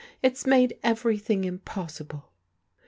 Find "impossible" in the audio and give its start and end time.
1.43-2.31